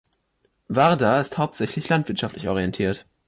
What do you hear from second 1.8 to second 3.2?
landwirtschaftlich orientiert.